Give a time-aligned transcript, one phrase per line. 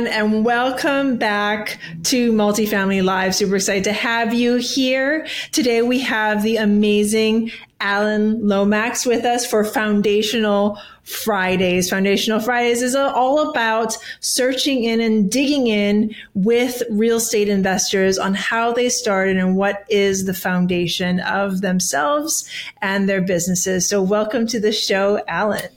[0.00, 3.34] Everyone, and welcome back to Multifamily Live.
[3.34, 5.26] Super excited to have you here.
[5.52, 7.50] Today, we have the amazing
[7.80, 11.90] Allen Lomax with us for Foundational Fridays.
[11.90, 18.32] Foundational Fridays is all about searching in and digging in with real estate investors on
[18.32, 22.48] how they started and what is the foundation of themselves
[22.80, 23.86] and their businesses.
[23.86, 25.68] So, welcome to the show, Allen.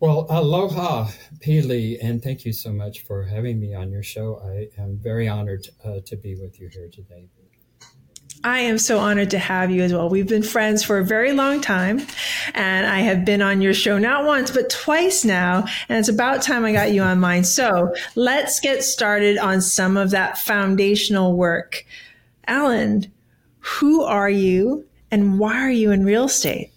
[0.00, 1.08] Well, aloha,
[1.46, 4.42] Pili, and thank you so much for having me on your show.
[4.44, 7.28] I am very honored uh, to be with you here today.
[8.42, 10.08] I am so honored to have you as well.
[10.08, 12.04] We've been friends for a very long time,
[12.52, 15.66] and I have been on your show not once, but twice now.
[15.88, 17.44] And it's about time I got you on mine.
[17.44, 21.84] So let's get started on some of that foundational work.
[22.48, 23.12] Allen,
[23.60, 26.72] who are you and why are you in real estate?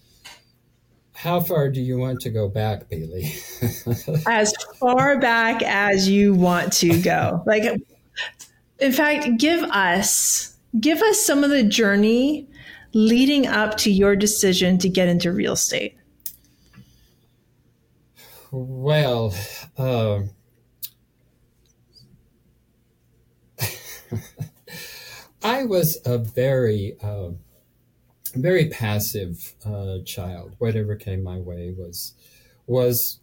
[1.20, 3.26] How far do you want to go back, Pili?
[4.26, 7.44] as far back as you want to go.
[7.46, 7.66] Like,
[8.80, 12.48] in fact, give us give us some of the journey
[12.94, 15.98] leading up to your decision to get into real estate.
[18.52, 19.36] Well,
[19.78, 20.30] um,
[25.44, 27.32] I was a very uh,
[28.36, 30.56] very passive uh, child.
[30.60, 32.14] Whatever came my way was
[32.68, 33.20] was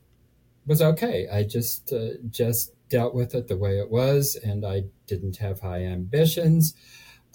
[0.66, 1.28] was okay.
[1.28, 5.60] I just uh, just dealt with it the way it was, and I didn't have
[5.60, 6.74] high ambitions.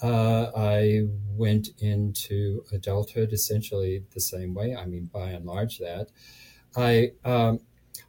[0.02, 1.06] Uh, I
[1.36, 4.74] went into adulthood essentially the same way.
[4.74, 6.08] I mean, by and large, that
[6.76, 7.60] I um,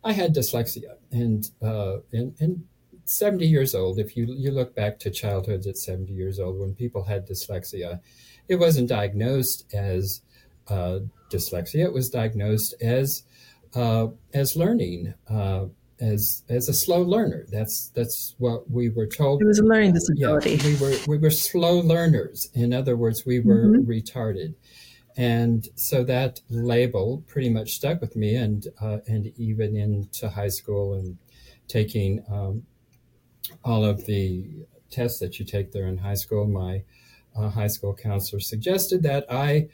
[0.03, 2.65] I had dyslexia, and uh, and and
[3.05, 3.99] 70 years old.
[3.99, 7.99] If you you look back to childhood at 70 years old, when people had dyslexia,
[8.47, 10.21] it wasn't diagnosed as
[10.67, 10.99] uh,
[11.29, 11.85] dyslexia.
[11.85, 13.23] It was diagnosed as
[13.75, 15.65] uh, as learning, uh,
[15.99, 17.45] as as a slow learner.
[17.49, 19.41] That's that's what we were told.
[19.41, 20.51] It was a learning disability.
[20.51, 22.49] Yeah, we were we were slow learners.
[22.53, 23.89] In other words, we were mm-hmm.
[23.89, 24.53] retarded,
[25.17, 28.35] and so that label pretty much stuck with me.
[28.35, 31.17] And uh, and even into high school and
[31.67, 32.63] taking um,
[33.63, 34.45] all of the
[34.91, 36.83] tests that you take there in high school, my
[37.35, 39.69] uh, high school counselor suggested that I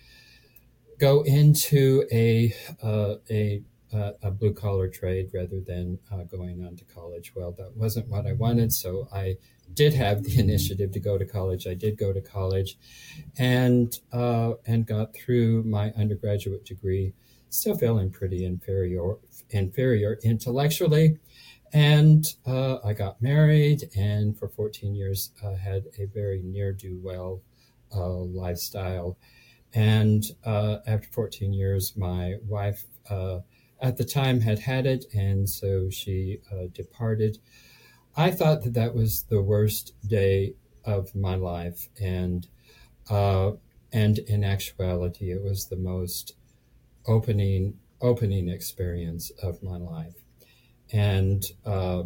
[1.00, 2.54] go into a
[2.84, 7.34] uh, a, uh, a blue collar trade rather than uh, going on to college.
[7.36, 9.38] Well, that wasn't what I wanted, so I
[9.74, 11.66] did have the initiative to go to college.
[11.66, 12.78] I did go to college,
[13.38, 17.14] and uh, and got through my undergraduate degree,
[17.50, 19.16] still feeling pretty inferior
[19.50, 21.18] inferior intellectually.
[21.72, 27.00] And uh, I got married, and for 14 years uh, had a very near do
[27.02, 27.42] well
[27.98, 29.18] lifestyle.
[29.74, 33.40] And uh, after 14 years, my wife uh,
[33.82, 37.38] at the time had had it, and so she uh, departed.
[38.16, 42.48] I thought that that was the worst day of my life, and
[43.10, 43.52] uh,
[43.92, 46.34] and in actuality, it was the most
[47.08, 50.16] opening opening experience of my life,
[50.92, 52.04] and uh,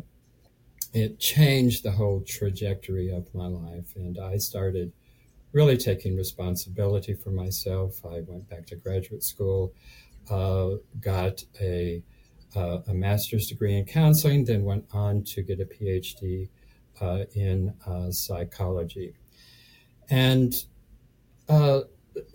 [0.94, 3.96] it changed the whole trajectory of my life.
[3.96, 4.92] And I started
[5.54, 8.04] really taking responsibility for myself.
[8.06, 9.74] I went back to graduate school,
[10.30, 12.04] uh, got a,
[12.56, 16.50] uh, a master's degree in counseling, then went on to get a PhD
[17.00, 19.14] uh, in uh, psychology.
[20.10, 20.54] And
[21.48, 21.82] uh,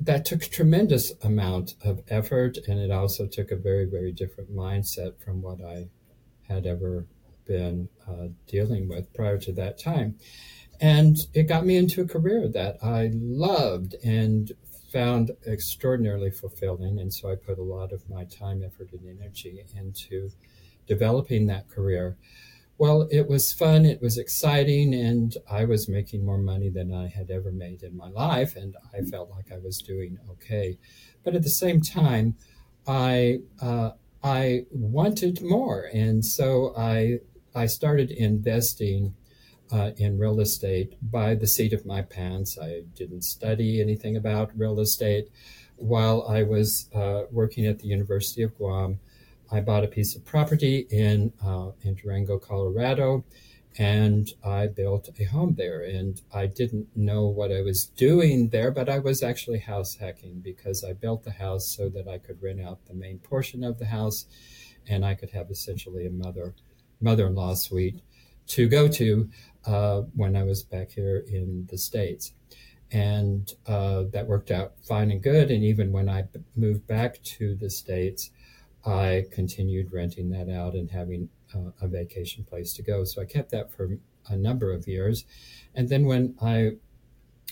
[0.00, 4.54] that took a tremendous amount of effort, and it also took a very, very different
[4.54, 5.88] mindset from what I
[6.42, 7.06] had ever
[7.44, 10.16] been uh, dealing with prior to that time.
[10.81, 14.53] And it got me into a career that I loved and
[14.93, 16.99] found extraordinarily fulfilling.
[16.99, 20.31] And so I put a lot of my time, effort, and energy into
[20.87, 22.16] developing that career.
[22.78, 27.09] Well, it was fun, it was exciting, and I was making more money than I
[27.09, 30.78] had ever made in my life, and I felt like I was doing okay.
[31.24, 32.36] But at the same time,
[32.86, 33.91] I uh,
[34.22, 37.19] I wanted more, and so I
[37.53, 39.15] I started investing
[39.70, 42.59] uh, in real estate by the seat of my pants.
[42.59, 45.28] I didn't study anything about real estate.
[45.76, 48.98] While I was uh, working at the University of Guam,
[49.50, 53.24] I bought a piece of property in, uh, in Durango, Colorado,
[53.78, 55.82] and I built a home there.
[55.82, 60.41] And I didn't know what I was doing there, but I was actually house hacking
[60.41, 63.78] because I built the house so that I could rent out the main portion of
[63.78, 64.26] the house
[64.88, 66.54] and I could have essentially a mother
[67.00, 68.00] mother-in-law suite
[68.48, 69.28] to go to
[69.66, 72.33] uh, when I was back here in the States.
[72.91, 75.50] And uh, that worked out fine and good.
[75.50, 76.24] And even when I
[76.56, 78.30] moved back to the States,
[78.84, 83.04] I continued renting that out and having uh, a vacation place to go.
[83.04, 83.98] So I kept that for
[84.28, 85.24] a number of years.
[85.74, 86.72] And then when I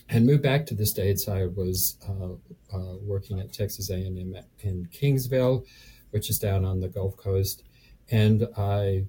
[0.09, 4.89] had moved back to the States, I was uh, uh, working at Texas A&M in
[4.93, 5.67] Kingsville,
[6.11, 7.65] which is down on the Gulf Coast.
[8.11, 9.07] And I,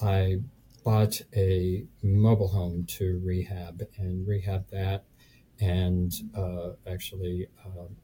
[0.00, 0.38] I
[0.86, 5.02] bought a mobile home to rehab and rehab that.
[5.60, 7.96] And uh, actually, um,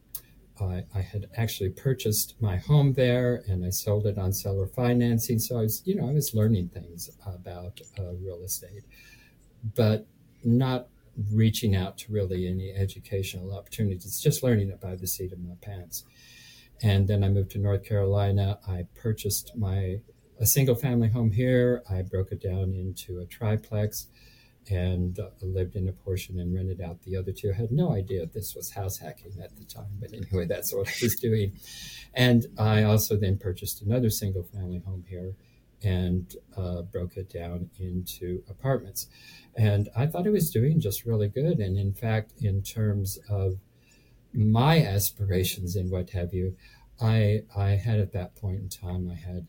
[0.61, 5.39] I, I, had actually purchased my home there and I sold it on seller financing.
[5.39, 8.83] So I was, you know, I was learning things about uh, real estate,
[9.77, 10.09] but
[10.43, 10.89] not
[11.31, 15.55] reaching out to really any educational opportunities, just learning it by the seat of my
[15.61, 16.05] pants.
[16.83, 18.59] And then I moved to North Carolina.
[18.67, 20.01] I purchased my
[20.43, 21.85] a single family home here.
[21.89, 24.09] I broke it down into a triplex
[24.69, 27.53] and uh, lived in a portion and rented out the other two.
[27.53, 30.89] I had no idea this was house hacking at the time, but anyway, that's what
[30.89, 31.53] I was doing.
[32.13, 35.37] And I also then purchased another single family home here
[35.85, 39.07] and uh, broke it down into apartments.
[39.57, 41.59] And I thought I was doing just really good.
[41.59, 43.59] And in fact, in terms of
[44.33, 46.57] my aspirations and what have you,
[47.01, 49.47] I I had at that point in time I had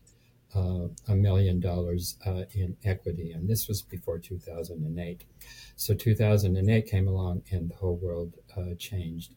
[0.54, 5.24] a million dollars uh, in equity, and this was before 2008.
[5.76, 9.34] So 2008 came along, and the whole world uh, changed.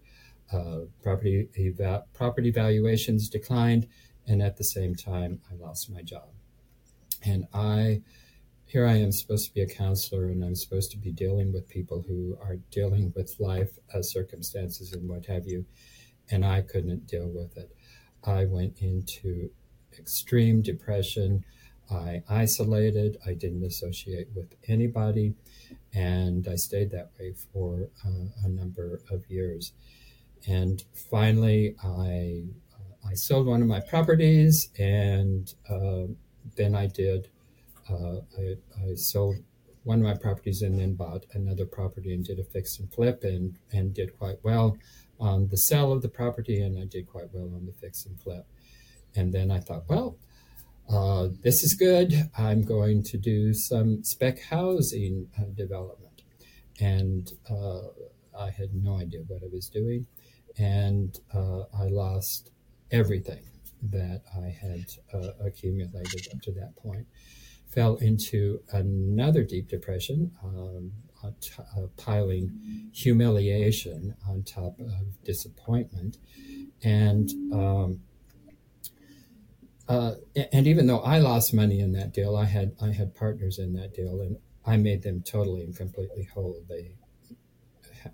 [0.51, 3.87] Uh, property eva- property valuations declined,
[4.27, 6.29] and at the same time, I lost my job.
[7.25, 8.01] And I,
[8.65, 11.67] here I am supposed to be a counselor, and I'm supposed to be dealing with
[11.67, 15.65] people who are dealing with life uh, circumstances and what have you,
[16.29, 17.75] and I couldn't deal with it.
[18.23, 19.49] I went into
[19.99, 21.43] extreme depression.
[21.89, 23.17] I isolated.
[23.25, 25.33] I didn't associate with anybody,
[25.93, 29.71] and I stayed that way for uh, a number of years.
[30.47, 36.03] And finally, I uh, I sold one of my properties, and uh,
[36.55, 37.29] then I did.
[37.89, 39.37] Uh, I, I sold
[39.83, 43.23] one of my properties and then bought another property and did a fix and flip
[43.23, 44.77] and and did quite well
[45.19, 48.19] on the sale of the property, and I did quite well on the fix and
[48.19, 48.45] flip.
[49.15, 50.17] And then I thought, well,
[50.89, 52.29] uh, this is good.
[52.37, 56.21] I'm going to do some spec housing uh, development.
[56.79, 57.79] And uh,
[58.37, 60.05] I had no idea what I was doing.
[60.57, 62.51] And uh, I lost
[62.91, 63.43] everything
[63.83, 67.05] that I had uh, accumulated up to that point.
[67.67, 70.91] Fell into another deep depression, um,
[71.41, 71.51] t-
[71.97, 76.17] piling humiliation on top of disappointment.
[76.83, 77.99] And um,
[79.87, 80.15] uh,
[80.51, 83.73] and even though I lost money in that deal, I had I had partners in
[83.73, 86.61] that deal, and I made them totally and completely whole.
[86.67, 86.95] They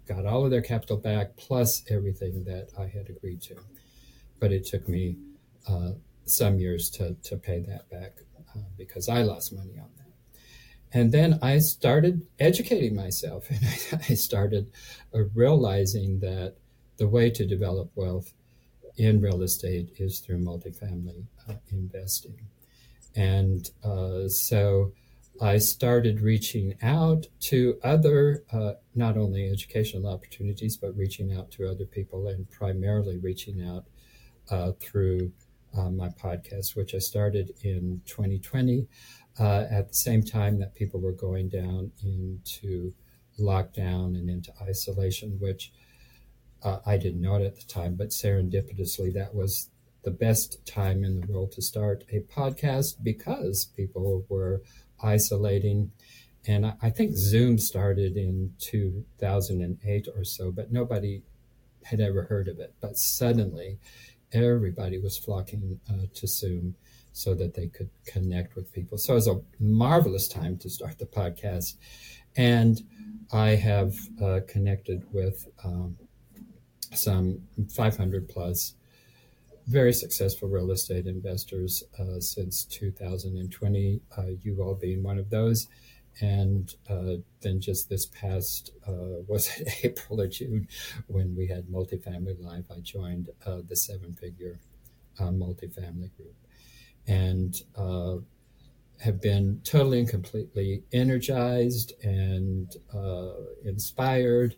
[0.08, 3.56] got all of their capital back plus everything that I had agreed to,
[4.40, 5.18] but it took me
[5.68, 5.92] uh,
[6.26, 8.18] some years to to pay that back
[8.56, 10.04] uh, because I lost money on that.
[10.96, 14.72] And then I started educating myself, and I, I started
[15.34, 16.56] realizing that
[16.98, 18.32] the way to develop wealth
[18.98, 22.40] in real estate is through multifamily uh, investing.
[23.16, 24.94] And uh, so
[25.42, 31.68] I started reaching out to other, uh, not only educational opportunities, but reaching out to
[31.68, 33.86] other people and primarily reaching out
[34.50, 35.32] uh, through
[35.76, 38.88] uh, my podcast, which I started in 2020
[39.40, 42.94] uh, at the same time that people were going down into
[43.40, 45.72] lockdown and into isolation, which
[46.64, 49.70] uh, I didn't at the time, but serendipitously, that was
[50.04, 54.62] the best time in the world to start a podcast because people were
[55.02, 55.92] isolating.
[56.46, 61.22] And I, I think Zoom started in 2008 or so, but nobody
[61.84, 62.74] had ever heard of it.
[62.82, 63.78] But suddenly,
[64.32, 66.76] everybody was flocking uh, to Zoom
[67.14, 68.98] so that they could connect with people.
[68.98, 71.76] So it was a marvelous time to start the podcast.
[72.36, 72.82] And
[73.32, 75.96] I have uh, connected with um,
[76.96, 78.76] some 500 plus
[79.68, 85.68] very successful real estate investors uh, since 2020, uh, you all being one of those.
[86.22, 90.68] And uh, then just this past, uh, was it April or June,
[91.08, 94.60] when we had Multifamily Live, I joined uh, the seven figure
[95.20, 96.36] uh, multifamily group.
[97.08, 97.62] And
[99.00, 102.74] have been totally and completely energized and
[103.66, 104.56] inspired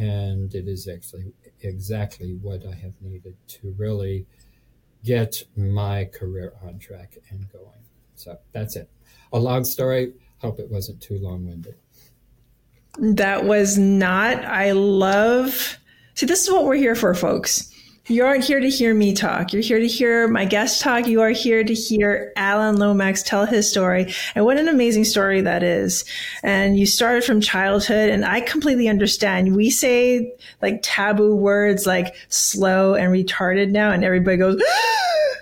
[0.00, 4.26] and it is actually exactly what I have needed to really
[5.04, 7.66] get my career on track and going.
[8.16, 8.90] So that's it.
[9.32, 10.12] A long story.
[10.38, 11.76] Hope it wasn't too long winded.
[12.98, 14.44] That was not.
[14.44, 15.78] I love.
[16.14, 17.72] See, this is what we're here for, folks.
[18.10, 19.52] You aren't here to hear me talk.
[19.52, 21.06] You're here to hear my guest talk.
[21.06, 24.12] You are here to hear Allen Lomax tell his story.
[24.34, 26.04] And what an amazing story that is.
[26.42, 29.54] And you started from childhood and I completely understand.
[29.54, 34.60] We say like taboo words like slow and retarded now and everybody goes,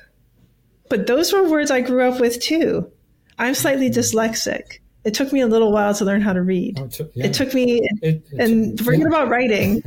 [0.91, 2.93] but those were words I grew up with too.
[3.39, 6.79] I'm slightly dyslexic it took me a little while to learn how to read.
[6.79, 7.25] Oh, it, took, yeah.
[7.25, 9.07] it, took, me, it, and forget yeah.
[9.07, 9.83] about writing.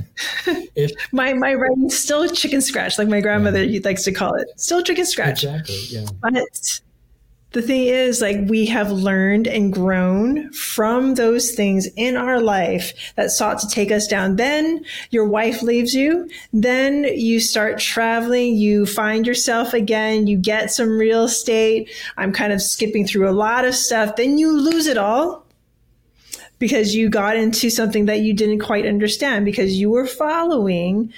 [1.12, 3.80] my my writing's still chicken scratch, like my grandmother yeah.
[3.86, 4.48] likes to call it.
[4.58, 5.44] Still chicken scratch.
[5.44, 5.80] Exactly.
[5.90, 6.08] Yeah.
[6.20, 6.82] But
[7.52, 12.94] the thing is like we have learned and grown from those things in our life
[13.18, 14.38] that sought to take us down.
[14.38, 16.30] Then your wife leaves you.
[16.54, 18.56] Then you start traveling.
[18.56, 20.28] You find yourself again.
[20.28, 21.90] You get some real estate.
[22.16, 24.16] I'm kind of skipping through a lot of stuff.
[24.16, 25.46] Then you lose it all
[26.58, 31.12] because you got into something that you didn't quite understand because you were following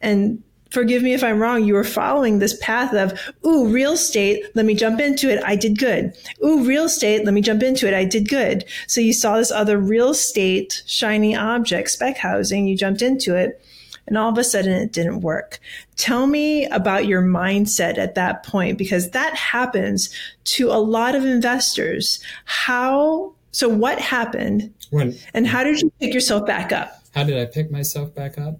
[0.00, 4.44] and forgive me if I'm wrong, you were following this path of, ooh, real estate,
[4.54, 5.42] let me jump into it.
[5.44, 6.16] I did good.
[6.44, 7.94] Ooh, real estate, let me jump into it.
[7.94, 8.64] I did good.
[8.86, 13.62] So you saw this other real estate shiny object, spec housing, you jumped into it.
[14.08, 15.60] And all of a sudden it didn't work.
[15.96, 20.12] Tell me about your mindset at that point, because that happens
[20.44, 22.20] to a lot of investors.
[22.44, 24.74] How, so what happened?
[24.90, 27.00] When, and how did you pick yourself back up?
[27.14, 28.58] How did I pick myself back up?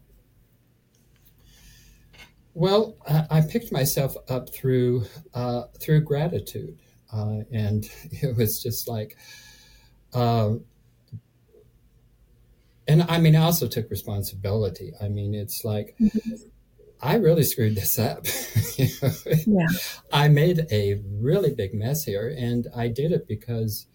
[2.54, 2.96] Well,
[3.30, 6.78] I picked myself up through uh, through gratitude,
[7.12, 9.16] uh, and it was just like,
[10.12, 10.54] uh,
[12.86, 14.92] and I mean, I also took responsibility.
[15.00, 16.34] I mean, it's like mm-hmm.
[17.00, 18.26] I really screwed this up.
[18.76, 19.10] you know?
[19.46, 19.68] Yeah,
[20.12, 23.86] I made a really big mess here, and I did it because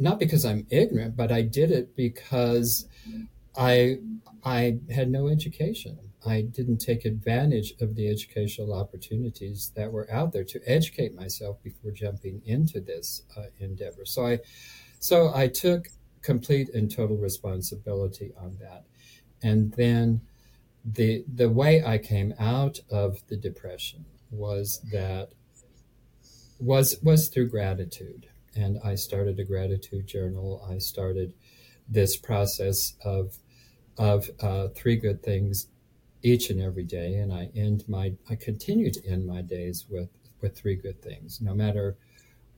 [0.00, 2.88] not because I'm ignorant, but I did it because
[3.56, 3.98] I
[4.44, 10.32] I had no education I didn't take advantage of the educational opportunities that were out
[10.32, 14.04] there to educate myself before jumping into this uh, endeavor.
[14.04, 14.40] So I,
[14.98, 15.88] so I took
[16.22, 18.84] complete and total responsibility on that,
[19.42, 20.20] and then
[20.84, 25.30] the the way I came out of the depression was that
[26.58, 30.66] was was through gratitude, and I started a gratitude journal.
[30.70, 31.32] I started
[31.88, 33.38] this process of
[33.96, 35.66] of uh, three good things
[36.22, 40.08] each and every day and i end my i continue to end my days with
[40.40, 41.40] with three good things.
[41.40, 41.96] No matter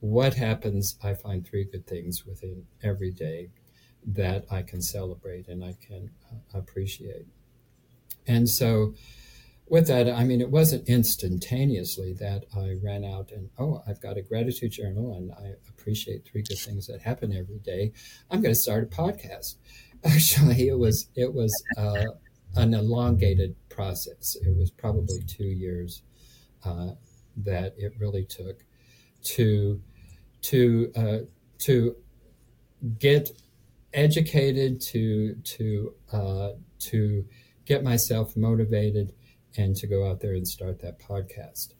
[0.00, 3.48] what happens i find three good things within every day
[4.04, 7.26] that i can celebrate and i can uh, appreciate.
[8.26, 8.94] And so
[9.68, 14.16] with that i mean it wasn't instantaneously that i ran out and oh i've got
[14.16, 15.52] a gratitude journal and i
[15.82, 17.92] appreciate three good things that happen every day.
[18.30, 19.56] I'm going to start a podcast.
[20.04, 22.06] Actually it was it was uh,
[22.56, 24.36] an elongated process.
[24.42, 26.02] It was probably two years
[26.64, 26.90] uh,
[27.38, 28.64] that it really took
[29.22, 29.80] to
[30.42, 31.18] to uh,
[31.58, 31.96] to
[32.98, 33.30] get
[33.94, 37.24] educated, to to uh, to
[37.64, 39.12] get myself motivated,
[39.56, 41.74] and to go out there and start that podcast.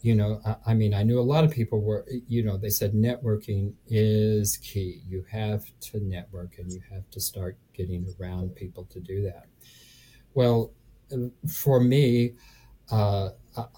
[0.00, 2.68] You know, I, I mean, I knew a lot of people were, you know, they
[2.68, 5.02] said networking is key.
[5.08, 9.46] You have to network and you have to start getting around people to do that
[10.34, 10.72] well,
[11.46, 12.32] for me,
[12.90, 13.30] uh,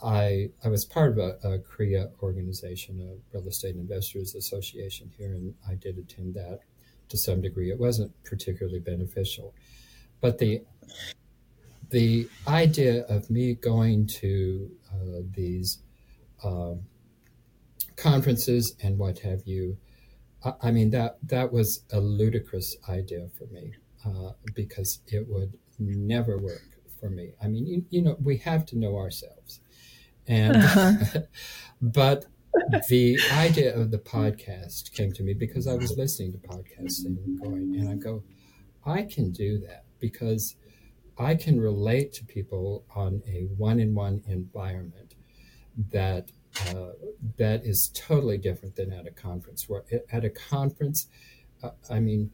[0.03, 5.33] I I was part of a, a CREA organization, a Real Estate Investors Association here,
[5.33, 6.61] and I did attend that
[7.09, 7.71] to some degree.
[7.71, 9.55] It wasn't particularly beneficial,
[10.21, 10.63] but the
[11.91, 15.79] the idea of me going to uh, these
[16.43, 16.75] uh,
[17.97, 19.77] conferences and what have you,
[20.61, 23.73] I, mean that that was a ludicrous idea for me
[24.05, 26.63] uh, because it would never work
[27.01, 27.33] for me.
[27.43, 29.61] I mean, you, you know, we have to know ourselves.
[30.27, 31.21] And, uh-huh.
[31.83, 32.27] but
[32.89, 37.41] the idea of the podcast came to me because I was listening to podcasts and
[37.41, 38.23] going, and I go,
[38.87, 40.57] I can do that because
[41.19, 45.15] I can relate to people on a one in one environment
[45.91, 46.31] that
[46.69, 46.91] uh,
[47.37, 49.69] that is totally different than at a conference.
[49.69, 51.09] Where at a conference,
[51.63, 52.31] uh, I mean,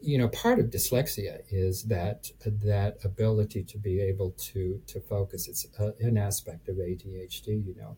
[0.00, 5.48] you know, part of dyslexia is that that ability to be able to to focus.
[5.48, 7.96] It's a, an aspect of ADHD, you know,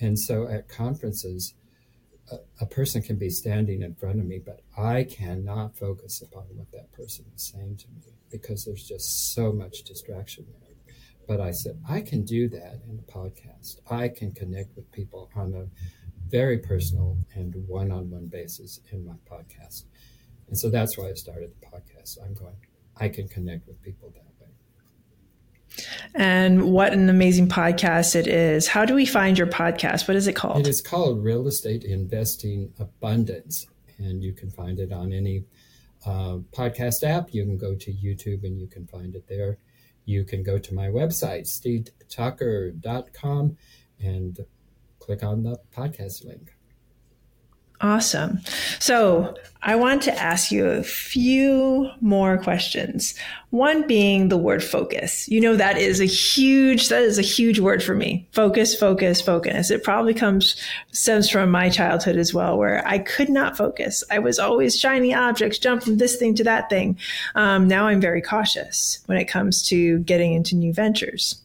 [0.00, 1.54] and so at conferences,
[2.30, 6.44] a, a, person can be standing in front of me, but I cannot focus upon
[6.54, 10.94] what that person is saying to me because there's just so much distraction there.
[11.26, 13.80] But I said I can do that in a podcast.
[13.90, 15.66] I can connect with people on a
[16.28, 19.84] very personal and one-on-one basis in my podcast
[20.48, 22.18] and so that's why I started the podcast.
[22.24, 22.56] I'm going,
[22.96, 24.26] I can connect with people that way.
[26.14, 28.68] And what an amazing podcast it is.
[28.68, 30.08] How do we find your podcast?
[30.08, 30.60] What is it called?
[30.60, 33.66] It is called Real Estate Investing Abundance.
[33.98, 35.44] And you can find it on any
[36.04, 37.34] uh, podcast app.
[37.34, 39.58] You can go to YouTube and you can find it there.
[40.04, 43.56] You can go to my website, steedtalker.com,
[44.00, 44.38] and
[45.00, 46.55] click on the podcast link.
[47.80, 48.40] Awesome.
[48.78, 53.14] So I want to ask you a few more questions.
[53.50, 55.28] One being the word focus.
[55.28, 58.28] You know, that is a huge, that is a huge word for me.
[58.32, 59.70] Focus, focus, focus.
[59.70, 60.54] It probably comes,
[60.92, 64.04] stems from my childhood as well, where I could not focus.
[64.08, 66.96] I was always shiny objects, jump from this thing to that thing.
[67.34, 71.42] Um, now I'm very cautious when it comes to getting into new ventures.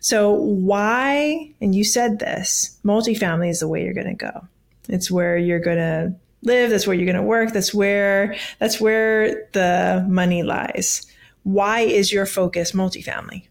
[0.00, 4.46] So why, and you said this, multifamily is the way you're going to go.
[4.88, 6.70] It's where you're going to live.
[6.70, 7.52] That's where you're going to work.
[7.52, 11.06] That's where, that's where the money lies.
[11.44, 13.46] Why is your focus multifamily?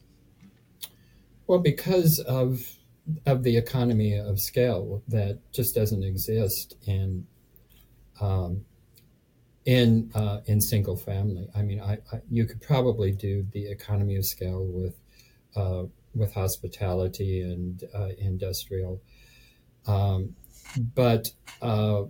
[1.47, 2.61] Well, because of,
[3.25, 7.25] of the economy of scale that just doesn't exist in,
[8.19, 8.65] um,
[9.65, 11.47] in, uh, in single family.
[11.55, 14.95] I mean, I, I, you could probably do the economy of scale with,
[15.55, 15.83] uh,
[16.15, 19.01] with hospitality and uh, industrial.
[19.88, 20.35] Um,
[20.96, 22.03] but uh,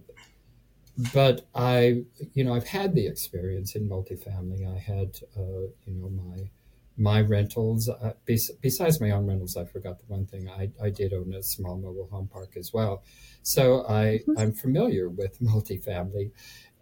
[1.14, 2.04] but I,
[2.34, 4.68] you know, I've had the experience in multifamily.
[4.68, 6.50] I had, uh, you know, my
[6.98, 7.90] my rentals.
[7.90, 10.50] Uh, bes- besides my own rentals, I forgot the one thing.
[10.50, 13.04] I, I did own a small mobile home park as well,
[13.42, 14.38] so I mm-hmm.
[14.38, 16.32] I'm familiar with multifamily,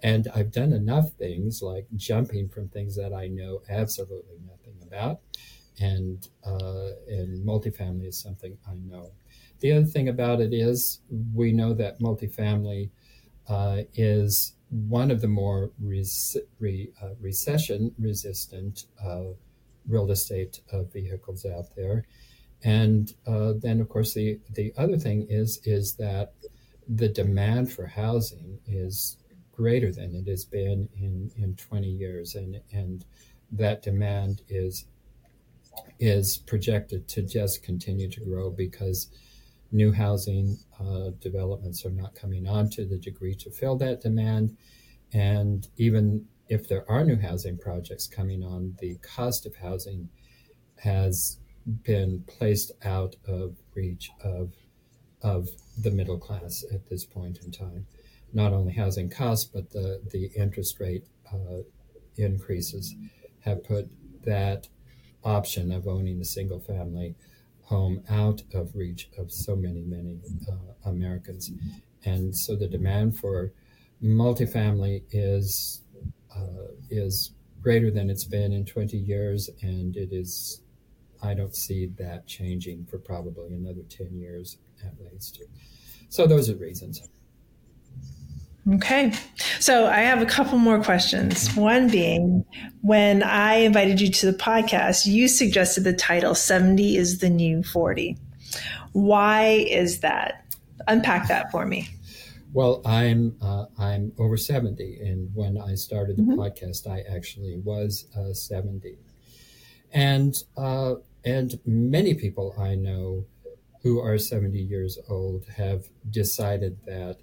[0.03, 5.19] and I've done enough things like jumping from things that I know absolutely nothing about,
[5.79, 9.11] and uh, and multifamily is something I know.
[9.59, 11.01] The other thing about it is
[11.33, 12.89] we know that multifamily
[13.47, 19.23] uh, is one of the more res- re, uh, recession resistant uh,
[19.87, 22.05] real estate uh, vehicles out there.
[22.63, 26.33] And uh, then, of course, the, the other thing is is that
[26.87, 29.17] the demand for housing is
[29.51, 32.35] greater than it has been in, in 20 years.
[32.35, 33.05] And, and
[33.51, 34.85] that demand is
[35.99, 39.09] is projected to just continue to grow because
[39.71, 44.57] new housing uh, developments are not coming on to the degree to fill that demand.
[45.13, 50.09] And even if there are new housing projects coming on, the cost of housing
[50.77, 51.37] has
[51.83, 54.53] been placed out of reach of,
[55.21, 57.85] of the middle class at this point in time.
[58.33, 61.61] Not only housing costs, but the, the interest rate uh,
[62.17, 62.95] increases
[63.41, 63.89] have put
[64.25, 64.67] that
[65.23, 67.15] option of owning a single family
[67.69, 70.17] home out of reach of so many, many
[70.51, 71.51] uh, Americans.
[72.03, 73.51] And so the demand for
[74.03, 75.81] multifamily is
[76.35, 80.61] uh, is greater than it's been in 20 years, and it is.
[81.21, 85.43] I don't see that changing for probably another 10 years at least.
[86.07, 87.01] So those are reasons.
[88.75, 89.13] Okay.
[89.59, 91.55] So I have a couple more questions.
[91.55, 92.45] One being
[92.81, 97.63] when I invited you to the podcast, you suggested the title 70 is the new
[97.63, 98.17] 40.
[98.91, 100.45] Why is that?
[100.87, 101.87] Unpack that for me.
[102.51, 106.39] Well, I'm uh, I'm over 70 and when I started the mm-hmm.
[106.39, 108.97] podcast I actually was uh, 70.
[109.91, 113.25] And uh, and many people I know
[113.81, 117.19] who are 70 years old have decided that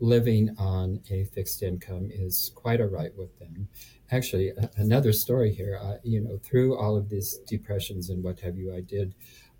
[0.00, 3.68] living on a fixed income is quite all right with them.
[4.10, 5.78] Actually, another story here.
[5.82, 9.14] Uh, you know, through all of these depressions and what have you, I did.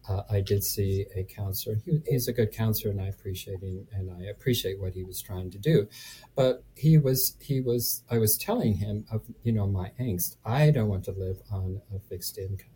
[0.06, 1.76] Uh, I did see a counselor.
[1.82, 5.22] He, he's a good counselor, and I appreciate him, and I appreciate what he was
[5.22, 5.88] trying to do.
[6.36, 8.02] But he was, he was.
[8.10, 10.36] I was telling him of, you know, my angst.
[10.44, 12.68] I don't want to live on a fixed income.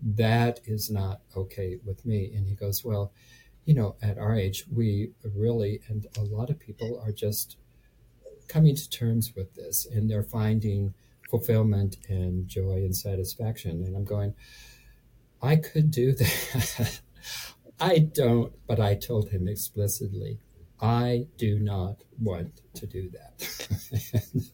[0.00, 2.32] That is not okay with me.
[2.34, 3.12] And he goes, well,
[3.68, 7.58] you know, at our age, we really, and a lot of people are just
[8.48, 10.94] coming to terms with this and they're finding
[11.28, 13.84] fulfillment and joy and satisfaction.
[13.84, 14.32] And I'm going,
[15.42, 17.00] I could do that.
[17.78, 20.38] I don't, but I told him explicitly,
[20.80, 24.50] I do not want to do that.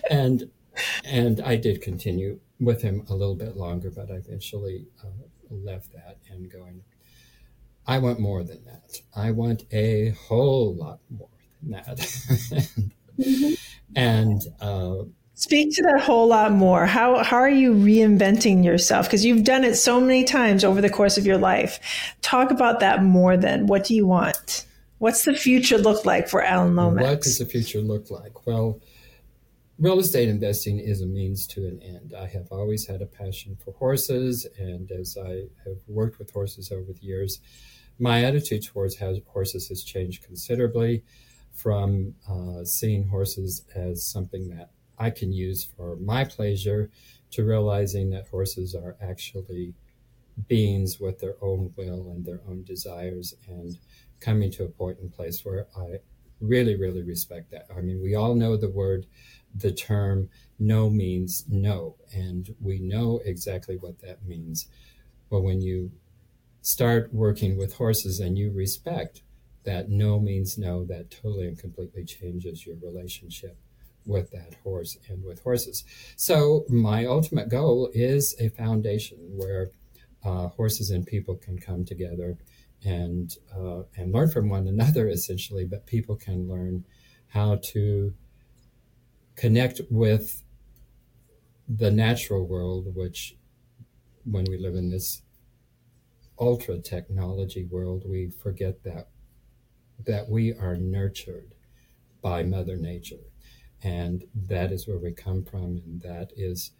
[0.10, 0.50] and
[1.04, 5.08] and I did continue with him a little bit longer, but I eventually uh,
[5.50, 6.82] left that and going,
[7.86, 9.00] I want more than that.
[9.14, 11.28] I want a whole lot more
[11.62, 11.98] than that.
[11.98, 13.54] mm-hmm.
[13.94, 16.86] And uh, speak to that whole lot more.
[16.86, 19.06] How how are you reinventing yourself?
[19.06, 21.80] Because you've done it so many times over the course of your life.
[22.22, 23.36] Talk about that more.
[23.36, 24.66] Then, what do you want?
[24.98, 27.02] What's the future look like for Allen Lomax?
[27.02, 28.46] What does the future look like?
[28.46, 28.80] Well,
[29.82, 32.14] real estate investing is a means to an end.
[32.16, 36.70] I have always had a passion for horses, and as I have worked with horses
[36.70, 37.40] over the years,
[37.98, 41.02] my attitude towards horses has changed considerably
[41.52, 46.88] from uh, seeing horses as something that I can use for my pleasure
[47.32, 49.74] to realizing that horses are actually
[50.46, 53.76] beings with their own will and their own desires and
[54.20, 55.98] coming to a point in place where I
[56.42, 57.66] really, really respect that.
[57.74, 59.06] I mean, we all know the word,
[59.54, 60.28] the term
[60.58, 64.68] no means no, and we know exactly what that means.
[65.30, 65.92] But when you
[66.60, 69.22] start working with horses and you respect
[69.64, 73.56] that no means no, that totally and completely changes your relationship
[74.04, 75.84] with that horse and with horses.
[76.16, 79.70] So, my ultimate goal is a foundation where
[80.24, 82.36] uh, horses and people can come together
[82.84, 86.84] and uh, and learn from one another essentially but people can learn
[87.28, 88.12] how to
[89.36, 90.42] connect with
[91.68, 93.36] the natural world which
[94.24, 95.22] when we live in this
[96.40, 99.08] ultra technology world we forget that
[100.04, 101.54] that we are nurtured
[102.20, 103.16] by mother nature.
[103.82, 106.70] And that is where we come from and that is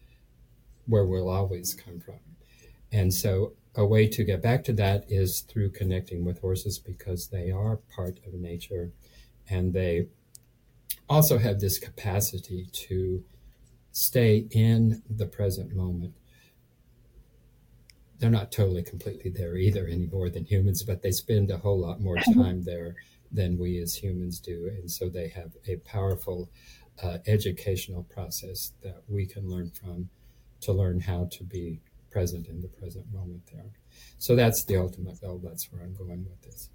[0.87, 2.21] where we'll always come from.
[2.93, 7.29] And so a way to get back to that is through connecting with horses because
[7.29, 8.93] they are part of nature
[9.49, 10.07] and they
[11.09, 13.25] also have this capacity to
[13.93, 16.15] stay in the present moment.
[18.19, 21.79] They're not totally completely there either any more than humans, but they spend a whole
[21.79, 22.95] lot more time there
[23.33, 24.71] than we as humans do.
[24.79, 26.51] And so they have a powerful
[27.03, 30.09] uh, educational process that we can learn from
[30.61, 31.81] to learn how to be
[32.13, 33.73] present in the present moment there.
[34.19, 35.41] So that's the ultimate goal.
[35.43, 36.71] That's where I'm going with this.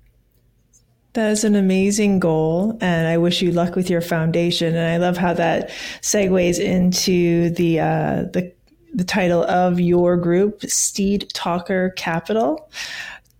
[1.13, 4.75] That is an amazing goal, and I wish you luck with your foundation.
[4.75, 5.69] And I love how that
[6.01, 8.53] segues into the uh, the
[8.93, 12.69] the title of your group, Steed Talker Capital.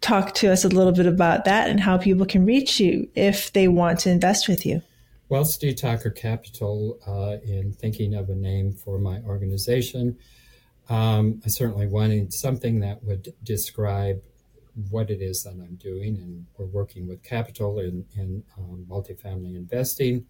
[0.02, 3.52] Talk to us a little bit about that and how people can reach you if
[3.54, 4.82] they want to invest with you.
[5.30, 10.18] Well, Steed Talker Capital, uh, in thinking of a name for my organization,
[10.90, 14.22] um, I certainly wanted something that would describe
[14.90, 19.56] what it is that I'm doing, and we're working with capital in, in um, multifamily
[19.56, 20.26] investing,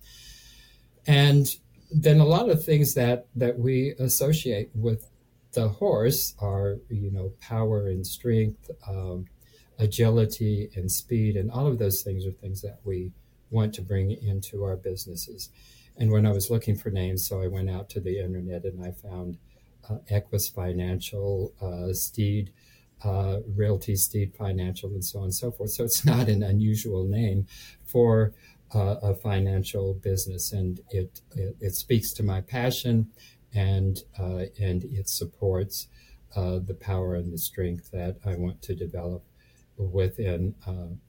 [1.06, 1.48] and
[1.92, 5.10] then a lot of things that that we associate with
[5.54, 9.26] the horse are you know power and strength, um,
[9.80, 13.12] agility and speed, and all of those things are things that we
[13.52, 15.50] want to bring into our businesses.
[15.98, 18.84] And when I was looking for names, so I went out to the internet and
[18.86, 19.38] I found
[20.10, 22.52] Equus Financial, uh, Steed
[23.04, 25.72] uh, Realty, Steed Financial, and so on and so forth.
[25.72, 27.48] So it's not an unusual name
[27.86, 28.34] for
[28.74, 33.08] uh, a financial business, and it, it, it speaks to my passion,
[33.54, 35.88] and uh, and it supports
[36.36, 39.24] uh, the power and the strength that I want to develop
[39.78, 40.56] within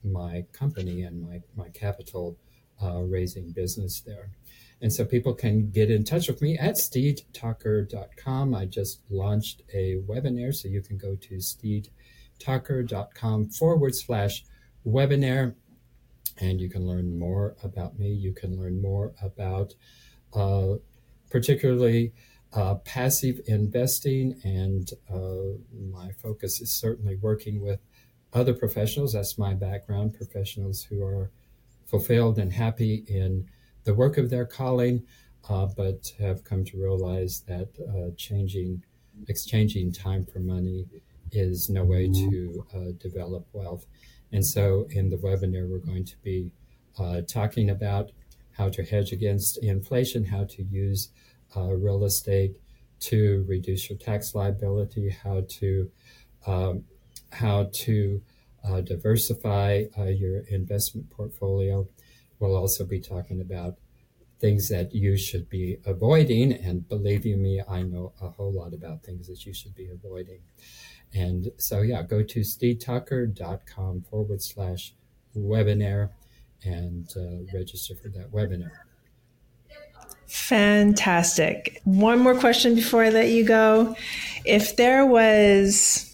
[0.05, 2.37] my company and my my capital
[2.81, 4.31] raising business there.
[4.81, 8.55] And so people can get in touch with me at steedtalker.com.
[8.55, 11.41] I just launched a webinar, so you can go to
[12.41, 14.45] steedtalker.com forward slash
[14.87, 15.57] webinar
[16.41, 18.09] and you can learn more about me.
[18.09, 19.75] You can learn more about
[20.35, 20.75] uh,
[21.31, 22.12] particularly
[22.53, 25.59] uh, passive investing, and uh,
[25.91, 27.81] my focus is certainly working with
[28.33, 29.12] other professionals.
[29.12, 31.31] That's my background, professionals who are
[31.87, 33.49] fulfilled and happy in
[33.88, 35.03] the work of their calling,
[35.48, 38.83] uh, but have come to realize that uh, changing,
[39.29, 40.85] exchanging time for money
[41.33, 43.87] is no way to uh, develop wealth.
[44.31, 46.53] And so, in the webinar, we're going to be
[46.98, 48.11] uh, talking about
[48.59, 51.09] how to hedge against inflation, how to use
[51.57, 52.57] uh, real estate
[53.01, 55.90] to reduce your tax liability, how to
[56.46, 56.85] um,
[57.33, 58.20] how to
[58.68, 61.88] uh, diversify your investment portfolio,
[62.40, 63.77] We'll also be talking about
[64.40, 66.53] things that you should be avoiding.
[66.53, 69.88] And believe you me, I know a whole lot about things that you should be
[69.88, 70.40] avoiding.
[71.14, 74.94] And so, yeah, go to steedtalker.com forward slash
[75.37, 76.11] webinar
[76.64, 78.70] and uh, register for that webinar.
[80.27, 81.81] Fantastic.
[81.85, 83.96] One more question before I let you go.
[84.44, 86.08] If there was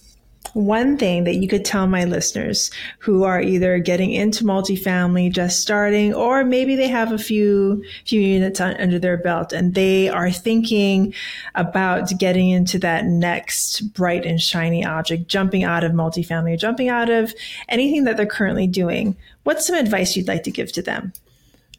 [0.54, 5.60] one thing that you could tell my listeners who are either getting into multifamily, just
[5.60, 10.08] starting, or maybe they have a few few units on, under their belt and they
[10.08, 11.12] are thinking
[11.54, 17.10] about getting into that next bright and shiny object, jumping out of multifamily, jumping out
[17.10, 17.34] of
[17.68, 19.16] anything that they're currently doing.
[19.42, 21.12] What's some advice you'd like to give to them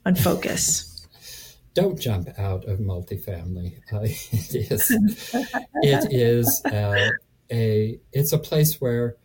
[0.06, 0.92] on focus?
[1.76, 3.74] don't jump out of multifamily.
[3.92, 4.92] Uh, it is,
[5.84, 7.10] it is uh,
[7.52, 9.16] a, it's a place where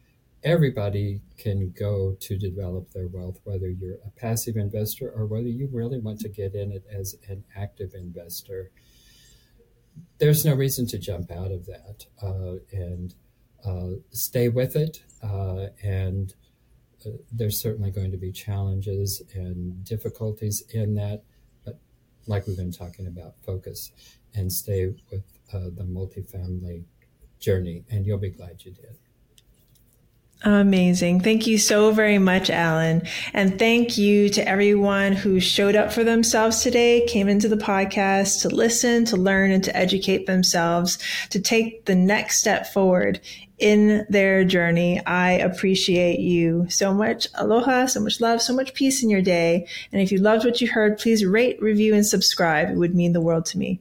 [0.42, 5.68] everybody can go to develop their wealth, whether you're a passive investor or whether you
[5.72, 8.70] really want to get in it as an active investor.
[10.18, 13.14] There's no reason to jump out of that uh, and
[13.64, 15.02] uh, stay with it.
[15.22, 16.34] Uh, and
[17.04, 21.22] uh, there's certainly going to be challenges and difficulties in that.
[21.64, 21.78] But
[22.26, 23.92] like we've been talking about, focus
[24.34, 26.84] and stay with uh, the multifamily
[27.40, 28.96] journey, and you'll be glad you did.
[30.42, 31.20] Amazing.
[31.20, 33.02] Thank you so very much, Allen.
[33.34, 38.40] And thank you to everyone who showed up for themselves today, came into the podcast
[38.42, 40.98] to listen, to learn, and to educate themselves,
[41.28, 43.20] to take the next step forward
[43.58, 45.04] in their journey.
[45.04, 47.28] I appreciate you so much.
[47.34, 49.66] Aloha, so much love, so much peace in your day.
[49.92, 52.70] And if you loved what you heard, please rate, review, and subscribe.
[52.70, 53.80] It would mean the world to me.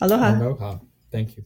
[0.00, 0.38] Aloha.
[0.38, 0.78] Aloha.
[1.12, 1.44] Thank you.